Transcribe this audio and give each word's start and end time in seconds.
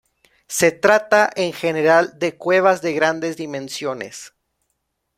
Se 0.47 0.71
trata, 0.71 1.29
en 1.35 1.53
general, 1.53 2.17
de 2.17 2.35
cuevas 2.35 2.81
de 2.81 2.91
grandes 2.93 3.37
dimensiones. 3.37 4.33